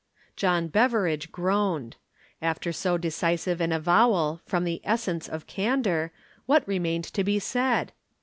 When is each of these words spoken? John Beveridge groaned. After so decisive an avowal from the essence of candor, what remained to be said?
John 0.35 0.67
Beveridge 0.67 1.31
groaned. 1.31 1.95
After 2.41 2.71
so 2.71 2.97
decisive 2.97 3.61
an 3.61 3.71
avowal 3.71 4.41
from 4.47 4.63
the 4.63 4.81
essence 4.83 5.29
of 5.29 5.45
candor, 5.45 6.11
what 6.47 6.67
remained 6.67 7.03
to 7.13 7.23
be 7.23 7.37
said? 7.37 7.91